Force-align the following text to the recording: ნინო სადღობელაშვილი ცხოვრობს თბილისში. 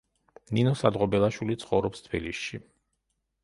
ნინო 0.57 0.71
სადღობელაშვილი 0.79 1.59
ცხოვრობს 1.67 2.05
თბილისში. 2.09 2.65